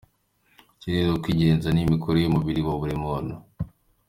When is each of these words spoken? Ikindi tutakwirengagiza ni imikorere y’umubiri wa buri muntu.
Ikindi 0.75 0.99
tutakwirengagiza 1.03 1.69
ni 1.71 1.81
imikorere 1.85 2.21
y’umubiri 2.23 2.61
wa 2.67 2.73
buri 2.79 2.95
muntu. 3.03 3.35